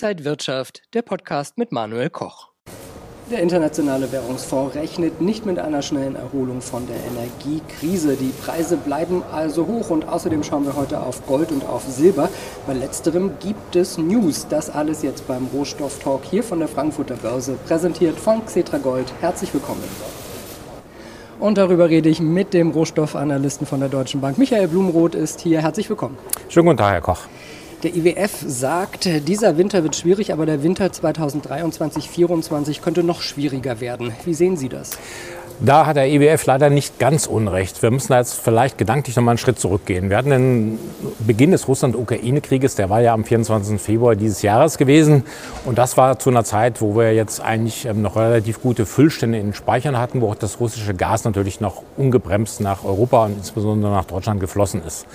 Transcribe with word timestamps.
Inside 0.00 0.24
Wirtschaft, 0.24 0.82
der 0.94 1.02
Podcast 1.02 1.58
mit 1.58 1.72
Manuel 1.72 2.08
Koch. 2.08 2.50
Der 3.32 3.40
Internationale 3.40 4.12
Währungsfonds 4.12 4.76
rechnet 4.76 5.20
nicht 5.20 5.44
mit 5.44 5.58
einer 5.58 5.82
schnellen 5.82 6.14
Erholung 6.14 6.60
von 6.60 6.86
der 6.86 6.98
Energiekrise. 7.04 8.14
Die 8.14 8.32
Preise 8.44 8.76
bleiben 8.76 9.24
also 9.32 9.66
hoch 9.66 9.90
und 9.90 10.06
außerdem 10.06 10.44
schauen 10.44 10.64
wir 10.66 10.76
heute 10.76 11.00
auf 11.00 11.26
Gold 11.26 11.50
und 11.50 11.66
auf 11.66 11.82
Silber. 11.82 12.28
Bei 12.64 12.74
letzterem 12.74 13.32
gibt 13.40 13.74
es 13.74 13.98
News. 13.98 14.46
Das 14.48 14.70
alles 14.70 15.02
jetzt 15.02 15.26
beim 15.26 15.48
Rohstoff-Talk 15.52 16.24
hier 16.24 16.44
von 16.44 16.60
der 16.60 16.68
Frankfurter 16.68 17.16
Börse, 17.16 17.58
präsentiert 17.66 18.20
von 18.20 18.46
Xetra 18.46 18.78
Gold. 18.78 19.12
Herzlich 19.20 19.52
willkommen. 19.52 19.82
Und 21.40 21.58
darüber 21.58 21.88
rede 21.88 22.08
ich 22.08 22.20
mit 22.20 22.54
dem 22.54 22.70
Rohstoffanalysten 22.70 23.66
von 23.66 23.80
der 23.80 23.88
Deutschen 23.88 24.20
Bank. 24.20 24.38
Michael 24.38 24.68
Blumroth 24.68 25.16
ist 25.16 25.40
hier. 25.40 25.60
Herzlich 25.60 25.90
willkommen. 25.90 26.16
Schönen 26.48 26.66
guten 26.66 26.78
Tag, 26.78 26.92
Herr 26.92 27.00
Koch. 27.00 27.22
Der 27.84 27.94
IWF 27.94 28.44
sagt, 28.44 29.08
dieser 29.28 29.56
Winter 29.56 29.84
wird 29.84 29.94
schwierig, 29.94 30.32
aber 30.32 30.46
der 30.46 30.64
Winter 30.64 30.86
2023-2024 30.86 32.80
könnte 32.80 33.04
noch 33.04 33.22
schwieriger 33.22 33.80
werden. 33.80 34.12
Wie 34.24 34.34
sehen 34.34 34.56
Sie 34.56 34.68
das? 34.68 34.98
Da 35.60 35.86
hat 35.86 35.96
der 35.96 36.08
IWF 36.08 36.46
leider 36.46 36.70
nicht 36.70 37.00
ganz 37.00 37.26
unrecht. 37.26 37.82
Wir 37.82 37.90
müssen 37.90 38.12
jetzt 38.12 38.34
vielleicht 38.34 38.78
gedanklich 38.78 39.16
noch 39.16 39.24
mal 39.24 39.32
einen 39.32 39.38
Schritt 39.38 39.58
zurückgehen. 39.58 40.08
Wir 40.08 40.16
hatten 40.16 40.30
den 40.30 40.78
Beginn 41.18 41.50
des 41.50 41.66
Russland-Ukraine-Krieges, 41.66 42.76
der 42.76 42.90
war 42.90 43.00
ja 43.00 43.12
am 43.12 43.24
24. 43.24 43.80
Februar 43.80 44.14
dieses 44.14 44.42
Jahres 44.42 44.78
gewesen. 44.78 45.24
Und 45.64 45.76
das 45.76 45.96
war 45.96 46.18
zu 46.20 46.30
einer 46.30 46.44
Zeit, 46.44 46.80
wo 46.80 46.96
wir 46.96 47.12
jetzt 47.12 47.40
eigentlich 47.40 47.86
ähm, 47.86 48.02
noch 48.02 48.14
relativ 48.14 48.62
gute 48.62 48.86
Füllstände 48.86 49.38
in 49.38 49.48
den 49.48 49.54
Speichern 49.54 49.98
hatten, 49.98 50.20
wo 50.20 50.30
auch 50.30 50.36
das 50.36 50.60
russische 50.60 50.94
Gas 50.94 51.24
natürlich 51.24 51.60
noch 51.60 51.82
ungebremst 51.96 52.60
nach 52.60 52.84
Europa 52.84 53.24
und 53.24 53.38
insbesondere 53.38 53.90
nach 53.90 54.04
Deutschland 54.04 54.38
geflossen 54.38 54.80
ist. 54.86 55.06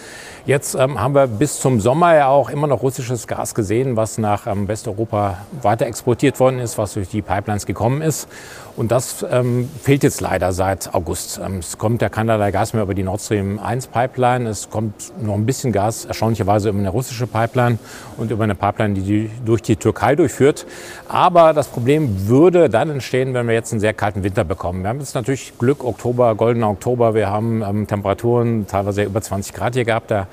Jetzt 0.46 0.76
ähm, 0.76 1.00
haben 1.00 1.16
wir 1.16 1.28
bis 1.28 1.62
zum 1.62 1.80
Sommer 1.80 2.16
ja 2.16 2.28
auch 2.28 2.50
immer 2.50 2.68
noch 2.68 2.82
russisches 2.82 3.28
Gas 3.28 3.56
gesehen, 3.56 3.96
was 3.96 4.18
nach 4.18 4.46
ähm, 4.46 4.68
Westeuropa 4.68 5.38
weiter 5.62 5.86
exportiert 5.86 6.38
worden 6.42 6.60
ist, 6.60 6.78
was 6.78 6.96
durch 6.96 7.08
die 7.08 7.22
Pipelines 7.22 7.66
gekommen 7.66 8.02
ist. 8.02 8.28
Und 8.76 8.92
das 8.92 9.24
ähm, 9.30 9.70
fehlt 9.82 10.04
jetzt 10.04 10.20
leider 10.20 10.52
seit 10.52 10.94
August. 10.94 11.40
Ähm, 11.42 11.60
es 11.60 11.78
kommt 11.78 12.02
ja 12.02 12.10
keinerlei 12.10 12.52
Gas 12.52 12.74
mehr 12.74 12.84
über 12.84 12.94
die 12.94 13.04
Nord 13.04 13.22
Stream 13.22 13.58
1 13.58 13.88
Pipeline. 13.88 14.50
Es 14.50 14.70
kommt 14.70 15.14
noch 15.22 15.36
ein 15.36 15.46
bisschen 15.46 15.72
Gas, 15.72 16.04
erstaunlicherweise 16.06 16.70
über 16.70 16.80
eine 16.80 16.90
russische 16.90 17.28
Pipeline 17.28 17.78
und 18.18 18.32
über 18.32 18.44
eine 18.44 18.56
Pipeline, 18.56 18.96
die, 18.96 19.02
die 19.02 19.32
durch 19.46 19.62
die 19.62 19.78
Türkei 19.78 20.16
durchführt. 20.16 20.66
Aber 21.08 21.54
das 21.54 21.68
Problem 21.68 22.28
würde 22.28 22.68
dann 22.68 22.90
entstehen, 22.90 23.34
wenn 23.34 23.48
wir 23.48 23.54
jetzt 23.54 23.72
einen 23.72 23.80
sehr 23.80 23.94
kalten 23.94 24.24
Winter 24.24 24.44
bekommen. 24.44 24.82
Wir 24.82 24.90
haben 24.90 25.00
jetzt 25.00 25.16
natürlich 25.16 25.58
Glück, 25.58 25.86
Oktober, 25.86 26.36
goldener 26.36 26.70
Oktober. 26.70 27.14
Wir 27.14 27.30
haben 27.30 27.62
ähm, 27.62 27.88
Temperaturen 27.88 28.68
teilweise 28.68 29.04
über 29.04 29.22
20 29.22 29.54
Grad 29.54 29.76
hier 29.76 29.86
gehabt. 29.86 30.10
Da 30.10 30.28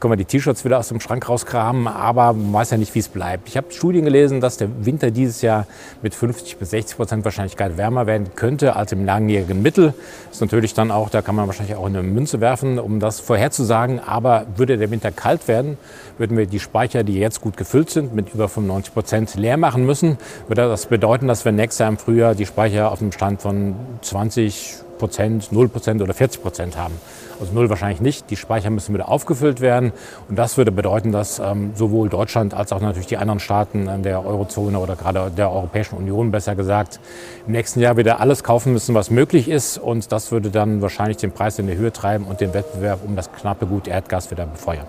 können 0.00 0.12
wir 0.12 0.16
die 0.16 0.24
T-Shirts 0.24 0.64
wieder 0.64 0.78
aus 0.78 0.88
dem 0.88 1.00
Schrank 1.00 1.28
rauskramen, 1.28 1.88
aber 1.88 2.32
man 2.32 2.52
weiß 2.52 2.70
ja 2.70 2.76
nicht, 2.76 2.94
wie 2.94 2.98
es 2.98 3.08
bleibt. 3.08 3.48
Ich 3.48 3.56
habe 3.56 3.72
Studien 3.72 4.04
gelesen, 4.04 4.40
dass 4.40 4.56
der 4.56 4.68
Winter 4.84 5.10
dieses 5.10 5.42
Jahr 5.42 5.66
mit 6.02 6.14
50 6.14 6.58
bis 6.58 6.70
60 6.70 6.96
Prozent 6.96 7.24
Wahrscheinlichkeit 7.24 7.76
wärmer 7.76 8.06
werden 8.06 8.28
könnte 8.34 8.76
als 8.76 8.92
im 8.92 9.04
langjährigen 9.04 9.62
Mittel. 9.62 9.94
Ist 10.30 10.40
natürlich 10.40 10.74
dann 10.74 10.90
auch, 10.90 11.08
da 11.08 11.22
kann 11.22 11.34
man 11.34 11.46
wahrscheinlich 11.46 11.76
auch 11.76 11.86
eine 11.86 12.02
Münze 12.02 12.40
werfen, 12.40 12.78
um 12.78 13.00
das 13.00 13.20
vorherzusagen. 13.20 14.00
Aber 14.00 14.46
würde 14.56 14.76
der 14.76 14.90
Winter 14.90 15.10
kalt 15.10 15.48
werden, 15.48 15.78
würden 16.18 16.36
wir 16.36 16.46
die 16.46 16.60
Speicher, 16.60 17.02
die 17.04 17.18
jetzt 17.18 17.40
gut 17.40 17.56
gefüllt 17.56 17.90
sind, 17.90 18.14
mit 18.14 18.34
über 18.34 18.48
95 18.48 18.92
Prozent 18.92 19.34
leer 19.34 19.56
machen 19.56 19.86
müssen. 19.86 20.18
Würde 20.48 20.68
das 20.68 20.86
bedeuten, 20.86 21.28
dass 21.28 21.44
wir 21.44 21.52
nächstes 21.52 21.78
Jahr 21.78 21.88
im 21.88 21.98
Frühjahr 21.98 22.34
die 22.34 22.46
Speicher 22.46 22.92
auf 22.92 22.98
dem 22.98 23.12
Stand 23.12 23.42
von 23.42 23.74
20 24.02 24.85
Prozent, 24.98 25.52
0 25.52 25.68
Prozent 25.68 26.02
oder 26.02 26.14
40 26.14 26.42
Prozent 26.42 26.76
haben. 26.76 26.94
Also 27.40 27.52
null 27.52 27.68
wahrscheinlich 27.68 28.00
nicht. 28.00 28.30
Die 28.30 28.36
Speicher 28.36 28.70
müssen 28.70 28.94
wieder 28.94 29.08
aufgefüllt 29.08 29.60
werden. 29.60 29.92
Und 30.28 30.36
das 30.36 30.56
würde 30.56 30.72
bedeuten, 30.72 31.12
dass 31.12 31.38
ähm, 31.38 31.72
sowohl 31.74 32.08
Deutschland 32.08 32.54
als 32.54 32.72
auch 32.72 32.80
natürlich 32.80 33.06
die 33.06 33.16
anderen 33.16 33.40
Staaten 33.40 34.02
der 34.02 34.24
Eurozone 34.24 34.78
oder 34.78 34.96
gerade 34.96 35.30
der 35.30 35.50
Europäischen 35.50 35.96
Union 35.96 36.30
besser 36.30 36.54
gesagt 36.54 37.00
im 37.46 37.52
nächsten 37.52 37.80
Jahr 37.80 37.96
wieder 37.96 38.20
alles 38.20 38.42
kaufen 38.42 38.72
müssen, 38.72 38.94
was 38.94 39.10
möglich 39.10 39.48
ist. 39.48 39.78
Und 39.78 40.12
das 40.12 40.32
würde 40.32 40.50
dann 40.50 40.82
wahrscheinlich 40.82 41.18
den 41.18 41.32
Preis 41.32 41.58
in 41.58 41.66
die 41.66 41.76
Höhe 41.76 41.92
treiben 41.92 42.24
und 42.24 42.40
den 42.40 42.54
Wettbewerb 42.54 43.00
um 43.04 43.16
das 43.16 43.30
knappe 43.32 43.66
Gut 43.66 43.88
Erdgas 43.88 44.30
wieder 44.30 44.46
befeuern. 44.46 44.86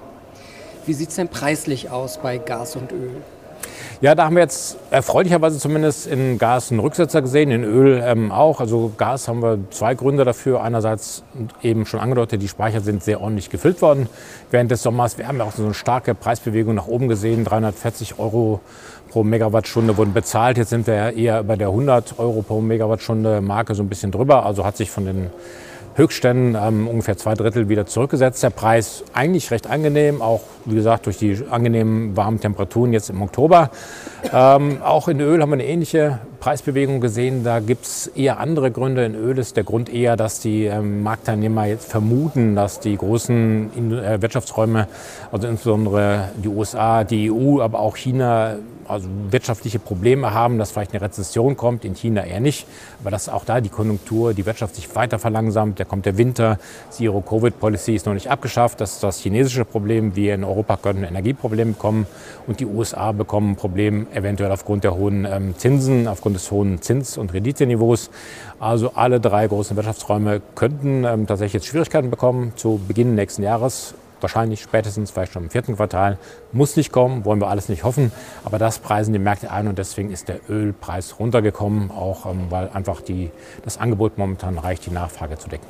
Wie 0.86 0.94
sieht 0.94 1.10
es 1.10 1.16
denn 1.16 1.28
preislich 1.28 1.90
aus 1.90 2.18
bei 2.18 2.38
Gas 2.38 2.78
und 2.78 2.92
Öl? 2.94 3.12
Ja, 4.02 4.16
da 4.16 4.26
haben 4.26 4.36
wir 4.36 4.44
jetzt 4.44 4.78
erfreulicherweise 4.92 5.58
zumindest 5.58 6.08
in 6.08 6.38
Gas 6.38 6.72
einen 6.72 6.80
Rücksetzer 6.80 7.22
gesehen, 7.22 7.52
in 7.52 7.64
Öl 7.64 8.02
ähm, 8.06 8.32
auch. 8.32 8.60
Also 8.60 8.92
Gas 8.98 9.28
haben 9.28 9.42
wir 9.42 9.60
zwei 9.72 9.96
Gründe 9.96 10.24
dafür. 10.24 10.62
Einerseits 10.62 11.24
eben 11.64 11.86
schon 11.86 12.00
angedeutet, 12.00 12.42
die 12.42 12.48
Speicher 12.48 12.82
sind 12.82 13.04
sehr 13.04 13.22
ordentlich 13.22 13.50
gefüllt 13.50 13.82
worden 13.82 14.08
während 14.52 14.72
des 14.72 14.84
Sommers. 14.84 15.18
Wir 15.18 15.28
haben 15.28 15.38
ja 15.38 15.46
auch 15.46 15.52
so 15.52 15.64
eine 15.64 15.74
starke 15.74 16.14
Preisbewegung 16.16 16.76
nach 16.76 16.88
oben 16.88 17.08
gesehen. 17.08 17.44
340 17.44 18.20
Euro 18.20 18.62
pro 19.10 19.24
Megawattstunde 19.24 19.98
wurden 19.98 20.14
bezahlt. 20.14 20.58
Jetzt 20.58 20.70
sind 20.70 20.86
wir 20.88 21.14
eher 21.14 21.44
bei 21.44 21.56
der 21.56 21.70
100 21.70 22.20
Euro 22.20 22.42
pro 22.42 22.62
Megawattstunde 22.62 23.42
Marke 23.42 23.74
so 23.74 23.84
ein 23.84 23.90
bisschen 23.90 24.12
drüber. 24.12 24.46
Also 24.46 24.66
hat 24.66 24.78
sich 24.78 24.92
von 24.92 25.06
den 25.06 25.30
Höchstständen 25.98 26.56
ähm, 26.56 26.88
ungefähr 26.88 27.18
zwei 27.18 27.34
Drittel 27.34 27.70
wieder 27.70 27.88
zurückgesetzt. 27.88 28.44
Der 28.44 28.52
Preis 28.52 29.04
eigentlich 29.14 29.50
recht 29.50 29.68
angenehm, 29.68 30.22
auch 30.22 30.42
wie 30.66 30.76
gesagt 30.76 31.08
durch 31.08 31.18
die 31.18 31.44
angenehmen 31.50 32.16
warmen 32.16 32.40
Temperaturen 32.40 32.94
jetzt 32.94 33.10
im 33.10 33.22
Oktober. 33.22 33.72
Ähm, 34.32 34.82
auch 34.84 35.08
in 35.08 35.20
Öl 35.20 35.42
haben 35.42 35.50
wir 35.50 35.56
eine 35.56 35.66
ähnliche 35.66 36.20
Preisbewegung 36.40 37.02
gesehen. 37.02 37.44
Da 37.44 37.60
gibt 37.60 37.86
es 37.86 38.08
eher 38.08 38.40
andere 38.40 38.72
Gründe. 38.72 39.06
In 39.06 39.16
Öl 39.16 39.38
ist 39.38 39.58
der 39.58 39.64
Grund 39.64 39.94
eher, 39.94 40.16
dass 40.16 40.40
die 40.40 40.66
ähm, 40.66 41.04
Marktteilnehmer 41.04 41.66
jetzt 41.66 41.90
vermuten, 41.90 42.56
dass 42.56 42.80
die 42.80 42.96
großen 42.96 43.92
äh, 43.92 44.22
Wirtschaftsräume, 44.22 44.88
also 45.32 45.48
insbesondere 45.48 46.30
die 46.44 46.48
USA, 46.48 47.04
die 47.04 47.32
EU, 47.32 47.62
aber 47.62 47.80
auch 47.80 47.96
China, 47.96 48.58
also 48.88 49.08
wirtschaftliche 49.30 49.80
Probleme 49.80 50.34
haben, 50.34 50.58
dass 50.58 50.72
vielleicht 50.72 50.92
eine 50.94 51.02
Rezession 51.02 51.58
kommt, 51.58 51.86
in 51.86 51.96
China 51.96 52.26
eher 52.26 52.40
nicht, 52.40 52.68
aber 53.02 53.12
dass 53.12 53.30
auch 53.30 53.46
da 53.46 53.62
die 53.62 53.70
Konjunktur, 53.70 54.34
die 54.34 54.46
Wirtschaft 54.46 54.76
sich 54.76 54.94
weiter 54.96 55.20
verlangsamt, 55.20 55.80
da 55.80 55.84
kommt 55.84 56.06
der 56.06 56.18
Winter, 56.18 56.58
Zero-Covid-Policy 56.90 57.96
ist 57.96 58.06
noch 58.06 58.14
nicht 58.14 58.30
abgeschafft, 58.30 58.82
das 58.82 58.94
ist 58.94 59.04
das 59.04 59.20
chinesische 59.20 59.66
Problem, 59.66 60.16
wir 60.16 60.36
in 60.36 60.44
Europa 60.44 60.78
könnten 60.78 61.04
Energieprobleme 61.04 61.74
bekommen. 61.74 62.08
Und 62.48 62.60
die 62.60 62.66
USA 62.66 63.12
bekommen 63.12 63.52
ein 63.52 63.56
Problem 63.56 64.08
eventuell 64.14 64.52
aufgrund 64.52 64.84
der 64.84 64.96
hohen 64.96 65.26
ähm, 65.26 65.58
Zinsen, 65.58 66.08
aufgrund 66.08 66.27
des 66.34 66.52
hohen 66.52 66.82
Zins- 66.82 67.18
und 67.18 67.34
Renditeniveaus. 67.34 68.10
Also 68.60 68.92
alle 68.94 69.20
drei 69.20 69.48
großen 69.48 69.76
Wirtschaftsräume 69.76 70.42
könnten 70.56 71.04
ähm, 71.04 71.28
tatsächlich 71.28 71.54
jetzt 71.54 71.68
Schwierigkeiten 71.68 72.10
bekommen 72.10 72.54
zu 72.56 72.80
Beginn 72.88 73.16
nächsten 73.16 73.44
Jahres 73.44 73.94
wahrscheinlich 74.22 74.62
spätestens 74.62 75.12
vielleicht 75.12 75.34
schon 75.34 75.44
im 75.44 75.50
vierten 75.50 75.76
Quartal. 75.76 76.18
Muss 76.52 76.76
nicht 76.76 76.92
kommen, 76.92 77.26
wollen 77.26 77.40
wir 77.40 77.48
alles 77.48 77.70
nicht 77.70 77.84
hoffen. 77.84 78.12
Aber 78.44 78.58
das 78.58 78.80
preisen 78.80 79.14
die 79.14 79.20
Märkte 79.20 79.52
ein 79.52 79.68
und 79.68 79.78
deswegen 79.78 80.12
ist 80.12 80.28
der 80.28 80.40
Ölpreis 80.50 81.20
runtergekommen, 81.20 81.92
auch 81.92 82.26
ähm, 82.26 82.48
weil 82.50 82.70
einfach 82.70 83.02
die, 83.02 83.32
das 83.64 83.78
Angebot 83.78 84.18
momentan 84.18 84.58
reicht, 84.58 84.86
die 84.86 84.92
Nachfrage 84.92 85.38
zu 85.38 85.50
decken. 85.50 85.68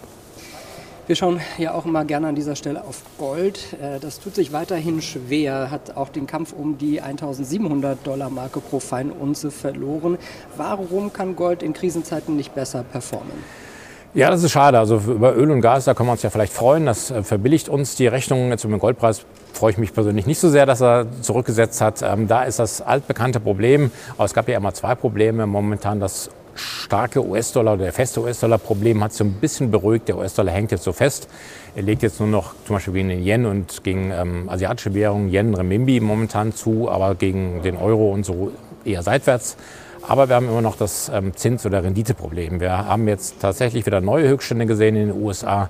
Wir 1.08 1.16
schauen 1.16 1.40
ja 1.58 1.74
auch 1.74 1.86
immer 1.86 2.04
gerne 2.04 2.28
an 2.28 2.36
dieser 2.36 2.58
Stelle 2.58 2.84
auf 2.84 3.02
Gold. 3.18 3.78
Äh, 3.82 4.02
das 4.02 4.20
tut 4.20 4.36
sich 4.36 4.52
weiterhin 4.52 5.02
schwer, 5.02 5.72
hat 5.72 5.96
auch 5.96 6.10
den 6.10 6.28
Kampf 6.28 6.52
um 6.52 6.78
die 6.78 7.00
1700 7.00 8.06
Dollar 8.06 8.30
Marke 8.30 8.60
pro 8.60 8.82
Feinunze 8.82 9.50
verloren. 9.50 10.18
Warum 10.58 11.14
kann 11.14 11.38
Gold 11.38 11.64
in 11.64 11.72
Krisenzeiten 11.72 12.36
nicht 12.36 12.54
besser 12.54 12.84
performen? 12.84 13.32
Ja, 14.14 14.30
das 14.30 14.44
ist 14.44 14.52
schade. 14.52 14.80
Also 14.80 14.98
über 14.98 15.34
Öl 15.34 15.50
und 15.50 15.62
Gas, 15.62 15.86
da 15.86 15.94
können 15.94 16.10
wir 16.10 16.14
uns 16.14 16.24
ja 16.24 16.30
vielleicht 16.30 16.52
freuen. 16.52 16.86
Das 16.86 17.10
äh, 17.10 17.24
verbilligt 17.24 17.70
uns 17.70 17.96
die 17.96 18.08
Rechnung. 18.08 18.50
Jetzt 18.50 18.66
über 18.66 18.76
den 18.76 18.82
Goldpreis 18.82 19.26
freue 19.54 19.72
ich 19.72 19.78
mich 19.78 19.94
persönlich 19.94 20.26
nicht 20.26 20.40
so 20.40 20.50
sehr, 20.50 20.66
dass 20.66 20.82
er 20.82 21.06
zurückgesetzt 21.22 21.80
hat. 21.80 22.02
Ähm, 22.02 22.28
da 22.28 22.44
ist 22.44 22.60
das 22.60 22.82
altbekannte 22.82 23.40
Problem. 23.40 23.92
Aber 24.16 24.26
es 24.26 24.34
gab 24.34 24.50
ja 24.50 24.58
immer 24.58 24.74
zwei 24.74 24.94
Probleme. 24.96 25.48
Momentan 25.48 26.02
das 26.02 26.30
starke 26.58 27.26
US-Dollar 27.26 27.78
der 27.78 27.94
feste 27.94 28.22
US-Dollar-Problem 28.22 29.04
hat 29.04 29.14
so 29.14 29.24
ein 29.24 29.34
bisschen 29.34 29.72
beruhigt. 29.72 30.08
Der 30.08 30.18
US-Dollar 30.18 30.52
hängt 30.52 30.72
jetzt 30.72 30.84
so 30.84 30.94
fest. 30.94 31.28
Er 31.76 31.84
legt 31.84 32.04
jetzt 32.04 32.20
nur 32.20 32.30
noch 32.30 32.54
zum 32.66 32.76
Beispiel 32.76 32.94
gegen 32.94 33.10
den 33.10 33.26
Yen 33.26 33.46
und 33.46 33.84
gegen 33.84 34.12
ähm, 34.12 34.50
asiatische 34.50 34.94
Währungen, 34.94 35.32
Yen, 35.32 35.54
Renminbi 35.54 36.00
momentan 36.00 36.54
zu, 36.54 36.90
aber 36.90 37.16
gegen 37.16 37.62
den 37.62 37.78
Euro 37.78 38.12
und 38.12 38.26
so 38.26 38.52
eher 38.84 39.04
seitwärts. 39.04 39.58
Aber 40.08 40.30
wir 40.30 40.36
haben 40.36 40.48
immer 40.48 40.62
noch 40.62 40.78
das 40.78 41.12
ähm, 41.14 41.36
Zins- 41.36 41.66
oder 41.66 41.84
Renditeproblem. 41.84 42.60
Wir 42.60 42.86
haben 42.86 43.08
jetzt 43.08 43.42
tatsächlich 43.42 43.86
wieder 43.86 44.00
neue 44.00 44.30
Höchststände 44.30 44.66
gesehen 44.66 44.96
in 44.96 45.10
den 45.10 45.22
USA. 45.22 45.70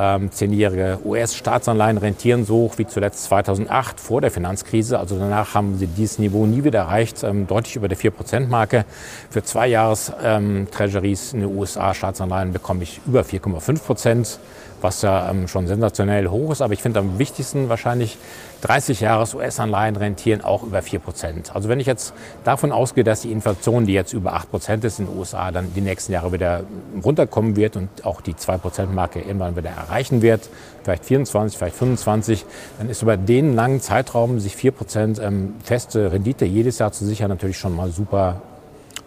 Ähm, 0.00 0.30
zehnjährige 0.30 1.00
US-Staatsanleihen 1.04 1.98
rentieren 1.98 2.44
so 2.44 2.54
hoch 2.54 2.74
wie 2.78 2.86
zuletzt 2.86 3.24
2008 3.24 3.98
vor 3.98 4.20
der 4.20 4.30
Finanzkrise. 4.30 4.96
Also 4.96 5.18
danach 5.18 5.54
haben 5.54 5.76
sie 5.76 5.88
dieses 5.88 6.20
Niveau 6.20 6.46
nie 6.46 6.62
wieder 6.62 6.78
erreicht, 6.78 7.24
ähm, 7.24 7.48
deutlich 7.48 7.74
über 7.74 7.88
der 7.88 7.98
4%-Marke. 7.98 8.84
Für 9.28 9.42
zwei 9.42 9.66
Jahres 9.66 10.12
ähm, 10.22 10.68
in 10.78 11.40
den 11.40 11.56
USA 11.56 11.94
Staatsanleihen 11.94 12.52
bekomme 12.52 12.84
ich 12.84 13.00
über 13.08 13.22
4,5 13.22 13.82
Prozent. 13.82 14.38
Was 14.80 15.02
ja 15.02 15.30
ähm, 15.30 15.48
schon 15.48 15.66
sensationell 15.66 16.28
hoch 16.28 16.52
ist. 16.52 16.62
Aber 16.62 16.72
ich 16.72 16.82
finde 16.82 17.00
am 17.00 17.18
wichtigsten 17.18 17.68
wahrscheinlich 17.68 18.18
30 18.62 19.00
Jahres 19.00 19.34
US-Anleihen 19.34 19.96
rentieren 19.96 20.42
auch 20.42 20.62
über 20.62 20.82
4 20.82 20.98
Prozent. 20.98 21.54
Also 21.54 21.68
wenn 21.68 21.78
ich 21.80 21.86
jetzt 21.86 22.12
davon 22.44 22.72
ausgehe, 22.72 23.04
dass 23.04 23.20
die 23.22 23.30
Inflation, 23.30 23.86
die 23.86 23.92
jetzt 23.92 24.12
über 24.12 24.34
8 24.34 24.50
Prozent 24.50 24.84
ist 24.84 24.98
in 24.98 25.06
den 25.06 25.16
USA, 25.16 25.52
dann 25.52 25.72
die 25.74 25.80
nächsten 25.80 26.12
Jahre 26.12 26.32
wieder 26.32 26.64
runterkommen 27.04 27.56
wird 27.56 27.76
und 27.76 28.04
auch 28.04 28.20
die 28.20 28.34
2 28.34 28.58
Prozent 28.58 28.94
Marke 28.94 29.20
irgendwann 29.20 29.56
wieder 29.56 29.70
erreichen 29.70 30.22
wird, 30.22 30.48
vielleicht 30.82 31.04
24, 31.04 31.56
vielleicht 31.56 31.76
25, 31.76 32.44
dann 32.78 32.88
ist 32.88 33.02
über 33.02 33.16
den 33.16 33.54
langen 33.54 33.80
Zeitraum 33.80 34.40
sich 34.40 34.56
4 34.56 34.72
Prozent 34.72 35.20
ähm, 35.20 35.54
feste 35.62 36.12
Rendite 36.12 36.44
jedes 36.44 36.78
Jahr 36.78 36.92
zu 36.92 37.04
sichern 37.04 37.28
natürlich 37.28 37.58
schon 37.58 37.76
mal 37.76 37.90
super 37.90 38.42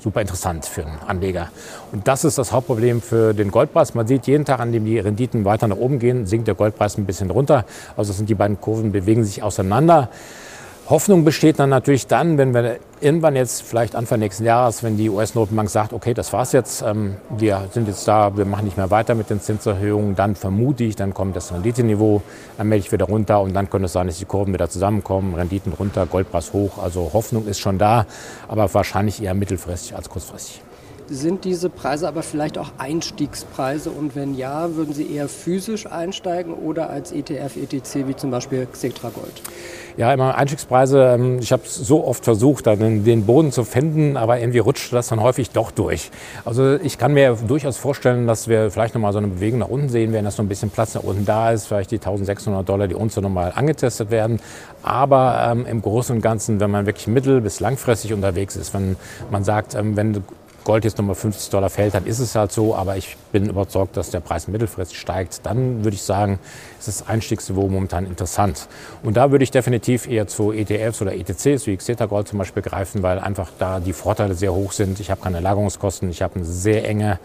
super 0.01 0.21
interessant 0.21 0.65
für 0.65 0.85
einen 0.85 0.99
Anleger. 1.05 1.49
Und 1.91 2.07
das 2.07 2.23
ist 2.23 2.37
das 2.37 2.51
Hauptproblem 2.51 3.01
für 3.01 3.33
den 3.33 3.51
Goldpreis. 3.51 3.93
Man 3.93 4.07
sieht 4.07 4.27
jeden 4.27 4.45
Tag, 4.45 4.59
an 4.59 4.71
dem 4.71 4.85
die 4.85 4.99
Renditen 4.99 5.45
weiter 5.45 5.67
nach 5.67 5.77
oben 5.77 5.99
gehen, 5.99 6.25
sinkt 6.25 6.47
der 6.47 6.55
Goldpreis 6.55 6.97
ein 6.97 7.05
bisschen 7.05 7.29
runter. 7.29 7.65
Also 7.95 8.13
sind 8.13 8.29
die 8.29 8.35
beiden 8.35 8.59
Kurven 8.59 8.91
bewegen 8.91 9.23
sich 9.23 9.43
auseinander. 9.43 10.09
Hoffnung 10.91 11.23
besteht 11.23 11.57
dann 11.57 11.69
natürlich 11.69 12.07
dann, 12.07 12.37
wenn 12.37 12.53
wir 12.53 12.75
irgendwann 12.99 13.37
jetzt 13.37 13.61
vielleicht 13.61 13.95
Anfang 13.95 14.19
nächsten 14.19 14.43
Jahres, 14.43 14.83
wenn 14.83 14.97
die 14.97 15.09
US-Notenbank 15.09 15.69
sagt, 15.69 15.93
okay, 15.93 16.13
das 16.13 16.33
war's 16.33 16.51
jetzt, 16.51 16.81
ähm, 16.81 17.15
wir 17.29 17.69
sind 17.71 17.87
jetzt 17.87 18.05
da, 18.09 18.35
wir 18.35 18.43
machen 18.43 18.65
nicht 18.65 18.75
mehr 18.75 18.91
weiter 18.91 19.15
mit 19.15 19.29
den 19.29 19.39
Zinserhöhungen, 19.39 20.17
dann 20.17 20.35
vermute 20.35 20.83
ich, 20.83 20.97
dann 20.97 21.13
kommt 21.13 21.37
das 21.37 21.53
Renditeniveau 21.53 22.21
allmählich 22.57 22.91
wieder 22.91 23.05
runter 23.05 23.39
und 23.39 23.53
dann 23.53 23.69
könnte 23.69 23.85
es 23.85 23.93
sein, 23.93 24.07
dass 24.07 24.17
die 24.17 24.25
Kurven 24.25 24.53
wieder 24.53 24.69
zusammenkommen, 24.69 25.33
Renditen 25.33 25.71
runter, 25.71 26.05
Goldpreis 26.05 26.51
hoch. 26.51 26.77
Also 26.77 27.11
Hoffnung 27.13 27.47
ist 27.47 27.61
schon 27.61 27.77
da, 27.77 28.05
aber 28.49 28.71
wahrscheinlich 28.73 29.23
eher 29.23 29.33
mittelfristig 29.33 29.95
als 29.95 30.09
kurzfristig. 30.09 30.61
Sind 31.13 31.43
diese 31.43 31.69
Preise 31.69 32.07
aber 32.07 32.23
vielleicht 32.23 32.57
auch 32.57 32.71
Einstiegspreise 32.77 33.89
und 33.89 34.15
wenn 34.15 34.33
ja, 34.33 34.77
würden 34.77 34.93
Sie 34.93 35.13
eher 35.13 35.27
physisch 35.27 35.85
einsteigen 35.85 36.53
oder 36.53 36.89
als 36.89 37.11
ETF, 37.11 37.57
ETC 37.57 38.07
wie 38.07 38.15
zum 38.15 38.31
Beispiel 38.31 38.65
Xetra 38.65 39.09
Gold? 39.09 39.41
Ja, 39.97 40.13
immer 40.13 40.35
Einstiegspreise. 40.35 41.15
Ähm, 41.15 41.39
ich 41.39 41.51
habe 41.51 41.63
so 41.65 42.07
oft 42.07 42.23
versucht, 42.23 42.65
den 42.65 43.25
Boden 43.25 43.51
zu 43.51 43.65
finden, 43.65 44.15
aber 44.15 44.39
irgendwie 44.39 44.59
rutscht 44.59 44.93
das 44.93 45.09
dann 45.09 45.21
häufig 45.21 45.49
doch 45.49 45.71
durch. 45.71 46.11
Also 46.45 46.75
ich 46.75 46.97
kann 46.97 47.13
mir 47.13 47.37
durchaus 47.45 47.75
vorstellen, 47.75 48.25
dass 48.25 48.47
wir 48.47 48.71
vielleicht 48.71 48.93
nochmal 48.93 49.11
so 49.11 49.17
eine 49.17 49.27
Bewegung 49.27 49.59
nach 49.59 49.67
unten 49.67 49.89
sehen 49.89 50.13
werden, 50.13 50.23
dass 50.23 50.37
so 50.37 50.43
ein 50.43 50.47
bisschen 50.47 50.69
Platz 50.69 50.95
nach 50.95 51.03
unten 51.03 51.25
da 51.25 51.51
ist, 51.51 51.67
vielleicht 51.67 51.91
die 51.91 51.97
1600 51.97 52.67
Dollar, 52.67 52.87
die 52.87 52.95
Unze 52.95 53.19
nochmal 53.19 53.51
angetestet 53.53 54.11
werden. 54.11 54.39
Aber 54.81 55.51
ähm, 55.51 55.65
im 55.65 55.81
Großen 55.81 56.15
und 56.15 56.21
Ganzen, 56.21 56.61
wenn 56.61 56.71
man 56.71 56.85
wirklich 56.85 57.07
mittel- 57.07 57.41
bis 57.41 57.59
langfristig 57.59 58.13
unterwegs 58.13 58.55
ist, 58.55 58.73
wenn 58.73 58.95
man 59.29 59.43
sagt, 59.43 59.75
ähm, 59.75 59.97
wenn 59.97 60.23
Gold 60.63 60.85
jetzt 60.85 60.97
nochmal 60.97 61.15
50 61.15 61.49
Dollar 61.49 61.69
fällt, 61.69 61.93
dann 61.93 62.05
ist 62.05 62.19
es 62.19 62.35
halt 62.35 62.51
so. 62.51 62.75
Aber 62.75 62.97
ich 62.97 63.17
bin 63.31 63.49
überzeugt, 63.49 63.97
dass 63.97 64.09
der 64.09 64.19
Preis 64.19 64.47
mittelfristig 64.47 64.99
steigt. 64.99 65.45
Dann 65.45 65.83
würde 65.83 65.95
ich 65.95 66.03
sagen, 66.03 66.39
ist 66.79 66.87
das 66.87 67.07
Einstiegsniveau 67.07 67.67
momentan 67.67 68.05
interessant. 68.05 68.67
Und 69.03 69.17
da 69.17 69.31
würde 69.31 69.43
ich 69.43 69.51
definitiv 69.51 70.07
eher 70.07 70.27
zu 70.27 70.51
ETFs 70.51 71.01
oder 71.01 71.13
ETCs 71.13 71.67
wie 71.67 71.77
Xeta 71.77 72.05
Gold 72.05 72.27
zum 72.27 72.39
Beispiel 72.39 72.63
greifen, 72.63 73.03
weil 73.03 73.19
einfach 73.19 73.49
da 73.57 73.79
die 73.79 73.93
Vorteile 73.93 74.35
sehr 74.35 74.53
hoch 74.53 74.71
sind. 74.71 74.99
Ich 74.99 75.11
habe 75.11 75.21
keine 75.21 75.39
Lagerungskosten, 75.39 76.09
ich 76.09 76.21
habe 76.21 76.35
eine 76.35 76.45
sehr 76.45 76.87
enge 76.87 77.19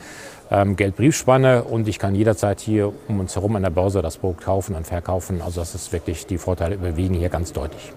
ähm, 0.50 0.76
Geldbriefspanne 0.76 1.64
und 1.64 1.88
ich 1.88 1.98
kann 1.98 2.14
jederzeit 2.14 2.60
hier 2.60 2.92
um 3.08 3.20
uns 3.20 3.34
herum 3.34 3.56
an 3.56 3.62
der 3.62 3.70
Börse 3.70 4.02
das 4.02 4.18
Produkt 4.18 4.44
kaufen 4.44 4.74
und 4.74 4.86
verkaufen. 4.86 5.42
Also 5.42 5.60
das 5.60 5.74
ist 5.74 5.92
wirklich, 5.92 6.26
die 6.26 6.38
Vorteile 6.38 6.76
überwiegen 6.76 7.14
hier 7.14 7.28
ganz 7.28 7.52
deutlich. 7.52 7.92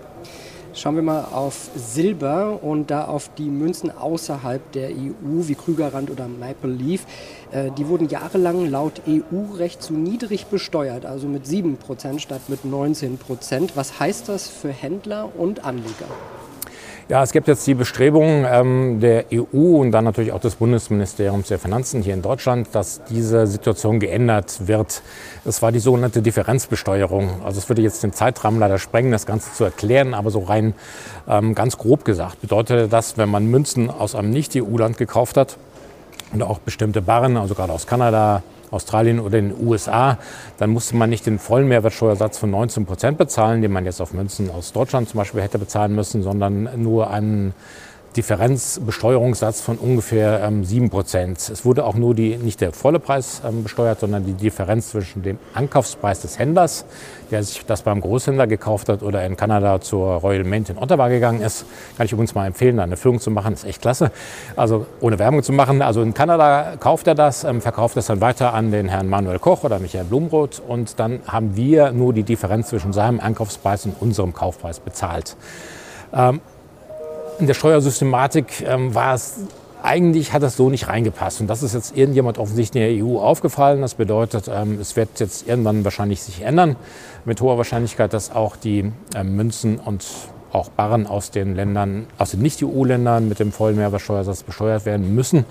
Schauen 0.75 0.95
wir 0.95 1.01
mal 1.01 1.25
auf 1.31 1.71
Silber 1.75 2.59
und 2.61 2.91
da 2.91 3.05
auf 3.05 3.31
die 3.37 3.49
Münzen 3.49 3.89
außerhalb 3.89 4.71
der 4.73 4.89
EU 4.89 5.47
wie 5.47 5.55
Krügerrand 5.55 6.11
oder 6.11 6.27
Maple 6.27 6.71
Leaf. 6.71 7.05
Äh, 7.51 7.71
die 7.71 7.87
wurden 7.87 8.07
jahrelang 8.07 8.69
laut 8.69 9.01
EU-Recht 9.07 9.81
zu 9.81 9.93
niedrig 9.93 10.45
besteuert, 10.45 11.05
also 11.05 11.27
mit 11.27 11.45
7% 11.45 12.19
statt 12.19 12.41
mit 12.49 12.63
19%. 12.63 13.71
Was 13.73 13.99
heißt 13.99 14.29
das 14.29 14.47
für 14.47 14.69
Händler 14.69 15.29
und 15.37 15.65
Anleger? 15.65 16.07
Ja, 17.09 17.23
es 17.23 17.31
gibt 17.31 17.47
jetzt 17.47 17.65
die 17.65 17.73
Bestrebungen 17.73 18.45
ähm, 18.47 18.99
der 18.99 19.25
EU 19.33 19.79
und 19.79 19.91
dann 19.91 20.03
natürlich 20.03 20.31
auch 20.31 20.39
des 20.39 20.53
Bundesministeriums 20.53 21.47
der 21.47 21.57
Finanzen 21.57 22.03
hier 22.03 22.13
in 22.13 22.21
Deutschland, 22.21 22.67
dass 22.73 23.01
diese 23.05 23.47
Situation 23.47 23.99
geändert 23.99 24.67
wird. 24.67 25.01
Es 25.43 25.63
war 25.63 25.71
die 25.71 25.79
sogenannte 25.79 26.21
Differenzbesteuerung. 26.21 27.41
Also 27.43 27.57
es 27.57 27.67
würde 27.67 27.81
jetzt 27.81 28.03
den 28.03 28.13
Zeitrahmen 28.13 28.59
leider 28.59 28.77
sprengen, 28.77 29.11
das 29.11 29.25
Ganze 29.25 29.51
zu 29.53 29.63
erklären, 29.63 30.13
aber 30.13 30.29
so 30.29 30.41
rein 30.41 30.75
ähm, 31.27 31.55
ganz 31.55 31.79
grob 31.79 32.05
gesagt 32.05 32.41
bedeutet 32.41 32.93
das, 32.93 33.17
wenn 33.17 33.29
man 33.29 33.47
Münzen 33.47 33.89
aus 33.89 34.13
einem 34.13 34.29
Nicht-EU-Land 34.29 34.97
gekauft 34.99 35.35
hat 35.35 35.57
und 36.31 36.43
auch 36.43 36.59
bestimmte 36.59 37.01
Barren, 37.01 37.37
also 37.37 37.55
gerade 37.55 37.73
aus 37.73 37.87
Kanada, 37.87 38.43
Australien 38.71 39.19
oder 39.19 39.37
in 39.39 39.49
den 39.49 39.67
USA, 39.67 40.17
dann 40.57 40.69
musste 40.69 40.95
man 40.95 41.09
nicht 41.09 41.25
den 41.25 41.39
vollen 41.39 41.67
Mehrwertsteuersatz 41.67 42.37
von 42.37 42.51
19 42.51 42.85
Prozent 42.85 43.17
bezahlen, 43.17 43.61
den 43.61 43.71
man 43.71 43.85
jetzt 43.85 44.01
auf 44.01 44.13
Münzen 44.13 44.49
aus 44.49 44.71
Deutschland 44.71 45.09
zum 45.09 45.17
Beispiel 45.17 45.41
hätte 45.41 45.59
bezahlen 45.59 45.95
müssen, 45.95 46.23
sondern 46.23 46.69
nur 46.81 47.09
einen 47.09 47.53
Differenzbesteuerungssatz 48.15 49.61
von 49.61 49.77
ungefähr 49.77 50.41
ähm, 50.43 50.63
7%. 50.63 51.51
Es 51.51 51.63
wurde 51.63 51.85
auch 51.85 51.95
nur 51.95 52.15
die, 52.15 52.37
nicht 52.37 52.59
der 52.61 52.73
volle 52.73 52.99
Preis 52.99 53.41
ähm, 53.47 53.63
besteuert, 53.63 53.99
sondern 53.99 54.25
die 54.25 54.33
Differenz 54.33 54.89
zwischen 54.89 55.21
dem 55.21 55.37
Ankaufspreis 55.53 56.21
des 56.21 56.39
Händlers, 56.39 56.85
der 57.29 57.43
sich 57.43 57.65
das 57.65 57.83
beim 57.83 58.01
Großhändler 58.01 58.47
gekauft 58.47 58.89
hat 58.89 59.03
oder 59.03 59.23
in 59.25 59.37
Kanada 59.37 59.79
zur 59.79 60.15
Royal 60.15 60.43
Mint 60.43 60.69
in 60.69 60.77
Ottawa 60.77 61.07
gegangen 61.07 61.41
ist. 61.41 61.65
Kann 61.97 62.05
ich 62.07 62.11
übrigens 62.11 62.33
mal 62.33 62.47
empfehlen, 62.47 62.77
da 62.77 62.83
eine 62.83 62.97
Führung 62.97 63.19
zu 63.19 63.29
machen, 63.29 63.53
ist 63.53 63.65
echt 63.65 63.81
klasse. 63.81 64.11
Also 64.55 64.87
ohne 65.01 65.19
Werbung 65.19 65.43
zu 65.43 65.53
machen. 65.53 65.81
Also 65.81 66.01
in 66.01 66.13
Kanada 66.13 66.77
kauft 66.79 67.05
er 67.07 67.15
das, 67.15 67.43
ähm, 67.43 67.61
verkauft 67.61 67.95
es 67.97 68.07
dann 68.07 68.21
weiter 68.21 68.53
an 68.53 68.71
den 68.71 68.89
Herrn 68.89 69.07
Manuel 69.07 69.39
Koch 69.39 69.63
oder 69.63 69.79
Michael 69.79 70.05
Blumroth 70.05 70.61
und 70.67 70.99
dann 70.99 71.19
haben 71.27 71.55
wir 71.55 71.91
nur 71.91 72.13
die 72.13 72.23
Differenz 72.23 72.69
zwischen 72.69 72.91
seinem 72.91 73.19
Ankaufspreis 73.19 73.85
und 73.85 73.95
unserem 73.99 74.33
Kaufpreis 74.33 74.79
bezahlt. 74.79 75.35
Ähm, 76.11 76.41
in 77.39 77.47
der 77.47 77.53
Steuersystematik 77.53 78.61
ähm, 78.67 78.93
war 78.93 79.15
es 79.15 79.39
eigentlich 79.81 80.33
hat 80.33 80.43
das 80.43 80.57
so 80.57 80.69
nicht 80.69 80.87
reingepasst. 80.87 81.41
Und 81.41 81.47
das 81.47 81.63
ist 81.63 81.73
jetzt 81.73 81.95
irgendjemand 81.95 82.37
offensichtlich 82.37 82.83
in 82.83 82.97
der 82.97 83.05
EU 83.05 83.19
aufgefallen. 83.19 83.81
Das 83.81 83.95
bedeutet, 83.95 84.49
ähm, 84.53 84.77
es 84.79 84.95
wird 84.95 85.19
jetzt 85.19 85.47
irgendwann 85.47 85.83
wahrscheinlich 85.83 86.21
sich 86.21 86.41
ändern. 86.41 86.75
Mit 87.25 87.41
hoher 87.41 87.57
Wahrscheinlichkeit, 87.57 88.13
dass 88.13 88.31
auch 88.31 88.55
die 88.55 88.91
ähm, 89.15 89.35
Münzen 89.35 89.77
und 89.77 90.05
auch 90.51 90.69
Barren 90.69 91.05
aus 91.05 91.29
den 91.29 91.55
Ländern, 91.55 92.07
aus 92.17 92.31
den 92.31 92.41
Nicht-EU-Ländern 92.41 93.29
mit 93.29 93.39
dem 93.39 93.51
vollen 93.51 93.75
Mehrwertsteuersatz 93.75 94.43
besteuert 94.43 94.83
werden 94.85 95.13
müssen. 95.13 95.45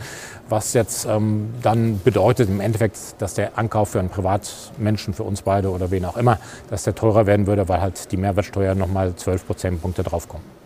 Was 0.48 0.74
jetzt 0.74 1.06
ähm, 1.06 1.54
dann 1.62 2.00
bedeutet 2.02 2.48
im 2.48 2.60
Endeffekt, 2.60 2.98
dass 3.18 3.34
der 3.34 3.56
Ankauf 3.56 3.90
für 3.90 4.00
einen 4.00 4.10
Privatmenschen, 4.10 5.14
für 5.14 5.22
uns 5.22 5.42
beide 5.42 5.70
oder 5.70 5.90
wen 5.92 6.04
auch 6.04 6.16
immer, 6.16 6.38
dass 6.68 6.82
der 6.82 6.96
teurer 6.96 7.26
werden 7.26 7.46
würde, 7.46 7.68
weil 7.68 7.80
halt 7.80 8.10
die 8.10 8.16
Mehrwertsteuer 8.16 8.74
nochmal 8.74 9.14
12 9.14 9.46
Prozentpunkte 9.46 10.02
draufkommen. 10.02 10.57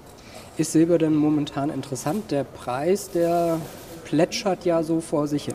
Ist 0.58 0.72
Silber 0.72 0.98
denn 0.98 1.16
momentan 1.16 1.70
interessant? 1.70 2.30
Der 2.30 2.44
Preis, 2.44 3.10
der 3.10 3.58
plätschert 4.04 4.64
ja 4.64 4.82
so 4.82 5.00
vor 5.00 5.26
sich 5.26 5.44
hin. 5.44 5.54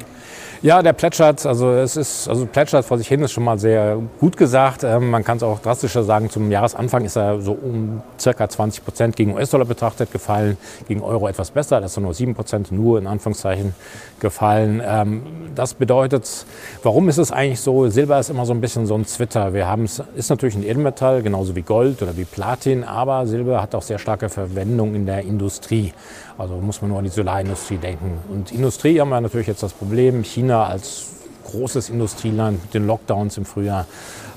Ja, 0.64 0.82
der 0.82 0.94
plätschert, 0.94 1.46
also 1.46 1.72
es 1.72 1.96
ist, 1.96 2.28
also 2.28 2.48
plätschert 2.48 2.84
vor 2.84 2.98
sich 2.98 3.08
hin, 3.08 3.22
ist 3.22 3.32
schon 3.32 3.44
mal 3.44 3.60
sehr 3.60 3.98
gut 4.20 4.38
gesagt. 4.38 4.84
Ähm, 4.84 5.12
man 5.12 5.24
kann 5.24 5.38
es 5.38 5.44
auch 5.44 5.60
drastischer 5.60 6.04
sagen, 6.04 6.32
zum 6.32 6.50
Jahresanfang 6.50 7.06
ist 7.06 7.16
er 7.16 7.42
so 7.42 7.52
um 7.52 8.02
circa 8.20 8.50
20 8.50 8.84
Prozent 8.84 9.16
gegen 9.16 9.36
US-Dollar 9.36 9.66
betrachtet 9.66 10.12
gefallen, 10.12 10.58
gegen 10.88 11.02
Euro 11.02 11.28
etwas 11.28 11.52
besser, 11.52 11.80
das 11.80 11.92
ist 11.92 12.00
nur 12.00 12.14
7 12.14 12.34
Prozent, 12.34 12.72
nur 12.72 12.98
in 12.98 13.06
Anführungszeichen 13.06 13.76
gefallen. 14.20 14.82
Ähm, 14.84 15.22
das 15.54 15.76
bedeutet, 15.76 16.46
warum 16.82 17.08
ist 17.10 17.20
es 17.20 17.32
eigentlich 17.32 17.62
so? 17.62 17.88
Silber 17.90 18.20
ist 18.20 18.30
immer 18.30 18.46
so 18.46 18.54
ein 18.54 18.62
bisschen 18.62 18.88
so 18.88 18.96
ein 18.96 19.06
Zwitter. 19.06 19.54
Wir 19.54 19.68
haben 19.68 19.84
es, 19.84 20.02
ist 20.16 20.30
natürlich 20.30 20.56
ein 20.56 20.64
Edelmetall, 20.64 21.22
genauso 21.22 21.56
wie 21.56 21.62
Gold 21.62 22.02
oder 22.02 22.18
wie 22.18 22.26
Platin, 22.26 22.84
aber 22.84 23.28
Silber 23.28 23.62
hat 23.62 23.76
auch 23.76 23.84
sehr 23.84 24.00
starke 24.00 24.30
Verwendung 24.30 24.96
in 24.96 25.06
der 25.06 25.22
Industrie. 25.22 25.94
Also 26.38 26.56
muss 26.56 26.82
man 26.82 26.90
nur 26.90 27.00
an 27.00 27.04
die 27.04 27.10
Solarindustrie 27.10 27.78
denken. 27.78 28.20
Und 28.38 28.52
Industrie 28.52 29.02
haben 29.02 29.10
wir 29.10 29.20
natürlich 29.20 29.48
jetzt 29.48 29.64
das 29.64 29.74
Problem, 29.74 30.22
China 30.24 30.68
als 30.68 31.08
großes 31.46 31.90
Industrieland 31.90 32.62
mit 32.62 32.74
den 32.76 32.86
Lockdowns 32.86 33.36
im 33.36 33.46
Frühjahr 33.46 33.88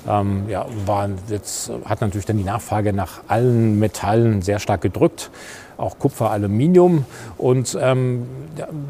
ähm, 0.09 0.49
ja, 0.49 0.65
war 0.87 1.07
jetzt, 1.29 1.71
hat 1.85 2.01
natürlich 2.01 2.25
dann 2.25 2.39
die 2.39 2.43
Nachfrage 2.43 2.93
nach 2.93 3.21
allen 3.27 3.77
Metallen 3.77 4.41
sehr 4.41 4.57
stark 4.57 4.81
gedrückt 4.81 5.29
auch 5.81 5.97
Kupfer, 5.97 6.31
Aluminium. 6.31 7.05
Und 7.41 7.75
ähm, 7.81 8.27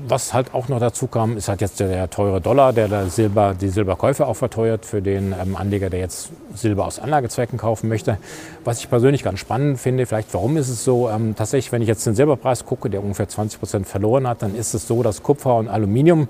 was 0.10 0.34
halt 0.34 0.54
auch 0.54 0.68
noch 0.68 0.82
dazu 0.82 1.08
kam, 1.08 1.38
ist 1.38 1.48
halt 1.48 1.62
jetzt 1.62 1.80
der, 1.80 2.10
teure 2.10 2.42
Dollar, 2.42 2.74
der 2.74 2.90
da 2.90 3.06
Silber, 3.06 3.56
die 3.60 3.70
Silberkäufe 3.70 4.28
auch 4.28 4.34
verteuert 4.34 4.86
für 4.86 5.02
den 5.02 5.34
ähm, 5.42 5.56
Anleger, 5.56 5.90
der 5.90 6.02
jetzt 6.02 6.32
Silber 6.54 6.86
aus 6.86 7.00
Anlagezwecken 7.00 7.58
kaufen 7.58 7.88
möchte. 7.88 8.18
Was 8.66 8.80
ich 8.80 8.90
persönlich 8.90 9.24
ganz 9.24 9.40
spannend 9.40 9.80
finde, 9.80 10.06
vielleicht 10.06 10.34
warum 10.34 10.58
ist 10.58 10.68
es 10.68 10.84
so, 10.84 11.10
ähm, 11.10 11.34
tatsächlich, 11.34 11.72
wenn 11.72 11.82
ich 11.82 11.88
jetzt 11.88 12.06
den 12.06 12.14
Silberpreis 12.14 12.66
gucke, 12.66 12.90
der 12.90 13.02
ungefähr 13.02 13.30
20 13.30 13.58
Prozent 13.58 13.88
verloren 13.88 14.28
hat, 14.28 14.42
dann 14.42 14.54
ist 14.54 14.74
es 14.74 14.86
so, 14.86 15.02
dass 15.02 15.24
Kupfer 15.24 15.56
und 15.56 15.70
Aluminium 15.70 16.28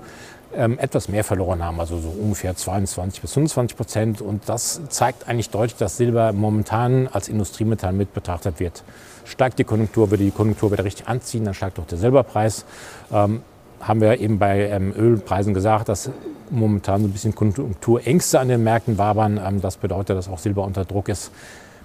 ähm, 0.56 0.78
etwas 0.78 1.08
mehr 1.08 1.24
verloren 1.24 1.64
haben, 1.64 1.80
also 1.80 1.98
so 1.98 2.08
ungefähr 2.08 2.56
22 2.56 3.20
bis 3.20 3.32
25 3.32 3.76
Prozent. 3.76 4.20
Und 4.20 4.48
das 4.48 4.80
zeigt 4.88 5.28
eigentlich 5.28 5.50
deutlich, 5.50 5.76
dass 5.76 5.96
Silber 5.96 6.32
momentan 6.32 7.08
als 7.08 7.28
Industriemetall 7.28 7.92
mit 7.92 8.14
betrachtet 8.14 8.60
wird 8.60 8.82
steigt 9.24 9.58
die 9.58 9.64
Konjunktur, 9.64 10.10
würde 10.10 10.24
die 10.24 10.30
Konjunktur 10.30 10.72
wieder 10.72 10.84
richtig 10.84 11.08
anziehen, 11.08 11.44
dann 11.44 11.54
steigt 11.54 11.78
auch 11.78 11.86
der 11.86 11.98
Silberpreis. 11.98 12.64
Ähm, 13.12 13.42
haben 13.80 14.00
wir 14.00 14.20
eben 14.20 14.38
bei 14.38 14.68
ähm, 14.68 14.94
Ölpreisen 14.96 15.54
gesagt, 15.54 15.88
dass 15.88 16.10
momentan 16.50 17.00
so 17.00 17.08
ein 17.08 17.12
bisschen 17.12 17.34
Konjunkturängste 17.34 18.38
an 18.38 18.48
den 18.48 18.62
Märkten 18.62 18.96
wabern. 18.96 19.40
Ähm, 19.44 19.60
das 19.60 19.76
bedeutet, 19.76 20.16
dass 20.16 20.28
auch 20.28 20.38
Silber 20.38 20.64
unter 20.64 20.84
Druck 20.84 21.08
ist. 21.08 21.32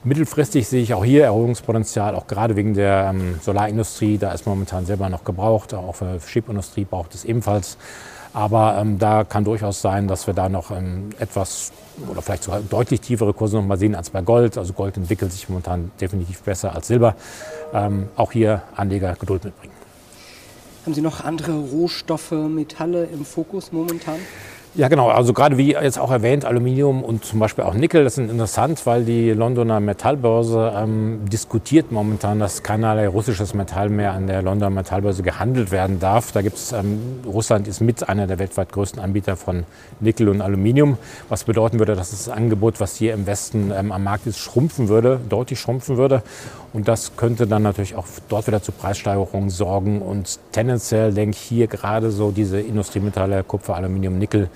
Mittelfristig 0.04 0.68
sehe 0.68 0.84
ich 0.84 0.94
auch 0.94 1.04
hier 1.04 1.24
Erholungspotenzial, 1.24 2.14
auch 2.14 2.28
gerade 2.28 2.56
wegen 2.56 2.76
der 2.76 3.10
ähm, 3.10 3.40
Solarindustrie. 3.42 4.20
Da 4.20 4.32
ist 4.32 4.46
momentan 4.46 4.86
selber 4.86 5.10
noch 5.10 5.24
gebraucht. 5.24 5.74
Auch 5.74 5.96
für 5.96 6.20
Chipindustrie 6.20 6.86
braucht 6.86 7.16
es 7.16 7.26
ebenfalls. 7.26 7.78
Aber 8.34 8.78
ähm, 8.80 9.00
da 9.00 9.24
kann 9.24 9.44
durchaus 9.44 9.82
sein, 9.82 10.08
dass 10.08 10.28
wir 10.28 10.34
da 10.34 10.50
noch 10.50 10.72
ähm, 10.72 11.10
etwas 11.20 11.72
oder 12.10 12.22
vielleicht 12.22 12.44
sogar 12.44 12.62
deutlich 12.62 13.02
tiefere 13.02 13.34
Kurse 13.34 13.58
noch 13.58 13.66
mal 13.66 13.78
sehen 13.78 13.96
als 13.96 14.10
bei 14.10 14.22
Gold. 14.22 14.58
Also 14.58 14.74
Gold 14.74 14.98
entwickelt 14.98 15.32
sich 15.32 15.50
momentan 15.50 15.92
definitiv 16.00 16.42
besser 16.44 16.76
als 16.76 16.88
Silber. 16.88 17.16
Ähm, 17.74 18.10
auch 18.16 18.32
hier 18.32 18.62
Anleger 18.76 19.16
Geduld 19.16 19.46
mitbringen. 19.46 19.74
Haben 20.86 20.94
Sie 20.94 21.02
noch 21.02 21.22
andere 21.24 21.54
Rohstoffe, 21.54 22.32
Metalle 22.32 23.06
im 23.06 23.26
Fokus 23.26 23.72
momentan? 23.72 24.20
Ja, 24.78 24.90
genau. 24.90 25.10
Also 25.10 25.34
gerade 25.34 25.58
wie 25.58 25.72
jetzt 25.72 25.98
auch 25.98 26.12
erwähnt, 26.12 26.46
Aluminium 26.46 27.04
und 27.04 27.26
zum 27.26 27.40
Beispiel 27.40 27.64
auch 27.64 27.74
Nickel, 27.74 28.04
das 28.04 28.14
sind 28.14 28.30
interessant, 28.30 28.86
weil 28.86 29.06
die 29.06 29.32
Londoner 29.32 29.80
Metallbörse 29.80 30.72
ähm, 30.78 31.22
diskutiert 31.26 31.92
momentan, 31.92 32.38
dass 32.38 32.62
keinerlei 32.62 33.08
russisches 33.08 33.56
Metall 33.56 33.90
mehr 33.90 34.12
an 34.12 34.28
der 34.28 34.44
Londoner 34.44 34.70
Metallbörse 34.70 35.24
gehandelt 35.24 35.72
werden 35.72 36.00
darf. 36.00 36.32
Da 36.32 36.44
gibt 36.44 36.58
es, 36.58 36.74
ähm, 36.74 37.00
Russland 37.26 37.68
ist 37.68 37.82
mit 37.82 38.08
einer 38.08 38.28
der 38.28 38.38
weltweit 38.38 38.72
größten 38.72 39.02
Anbieter 39.02 39.36
von 39.36 39.64
Nickel 40.00 40.30
und 40.30 40.42
Aluminium, 40.42 41.00
was 41.28 41.46
bedeuten 41.46 41.80
würde, 41.80 41.96
dass 41.96 42.12
das 42.12 42.30
Angebot, 42.30 42.80
was 42.80 42.96
hier 42.98 43.16
im 43.16 43.26
Westen 43.26 43.74
ähm, 43.76 43.92
am 43.92 44.04
Markt 44.04 44.28
ist, 44.28 44.38
schrumpfen 44.38 44.90
würde, 44.90 45.20
deutlich 45.28 45.60
schrumpfen 45.60 45.98
würde. 45.98 46.22
Und 46.74 46.88
das 46.88 47.16
könnte 47.16 47.48
dann 47.48 47.64
natürlich 47.64 47.96
auch 47.96 48.06
dort 48.30 48.48
wieder 48.48 48.62
zu 48.62 48.72
Preissteigerungen 48.72 49.50
sorgen. 49.50 50.02
Und 50.02 50.40
tendenziell 50.52 51.14
denke 51.14 51.36
ich 51.36 51.42
hier 51.42 51.68
gerade 51.68 52.12
so 52.12 52.32
diese 52.32 52.60
Industriemetalle, 52.60 53.44
Kupfer, 53.44 53.76
Aluminium, 53.76 54.18
Nickel, 54.18 54.50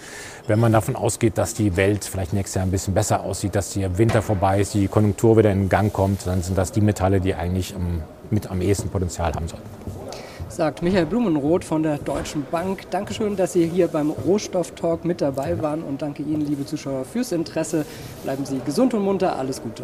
wenn 0.47 0.59
man 0.59 0.73
davon 0.73 0.95
ausgeht, 0.95 1.37
dass 1.37 1.53
die 1.53 1.77
Welt 1.77 2.03
vielleicht 2.03 2.33
nächstes 2.33 2.55
Jahr 2.55 2.65
ein 2.65 2.71
bisschen 2.71 2.93
besser 2.93 3.23
aussieht, 3.23 3.55
dass 3.55 3.73
der 3.73 3.97
Winter 3.97 4.21
vorbei 4.21 4.61
ist, 4.61 4.73
die 4.73 4.87
Konjunktur 4.87 5.37
wieder 5.37 5.51
in 5.51 5.69
Gang 5.69 5.93
kommt, 5.93 6.27
dann 6.27 6.41
sind 6.41 6.57
das 6.57 6.71
die 6.71 6.81
Metalle, 6.81 7.21
die 7.21 7.33
eigentlich 7.33 7.73
mit 8.29 8.49
am 8.49 8.61
ehesten 8.61 8.89
Potenzial 8.89 9.33
haben 9.33 9.47
sollten 9.47 9.69
sagt 10.51 10.81
Michael 10.81 11.05
Blumenroth 11.05 11.63
von 11.63 11.81
der 11.81 11.97
Deutschen 11.97 12.45
Bank. 12.51 12.89
Dankeschön, 12.91 13.37
dass 13.37 13.53
Sie 13.53 13.65
hier 13.67 13.87
beim 13.87 14.09
Rohstofftalk 14.09 15.05
mit 15.05 15.21
dabei 15.21 15.61
waren 15.61 15.81
und 15.81 16.01
danke 16.01 16.23
Ihnen, 16.23 16.41
liebe 16.41 16.65
Zuschauer, 16.65 17.05
fürs 17.05 17.31
Interesse. 17.31 17.85
Bleiben 18.23 18.45
Sie 18.45 18.59
gesund 18.59 18.93
und 18.93 19.03
munter. 19.03 19.37
Alles 19.37 19.61
Gute. 19.61 19.83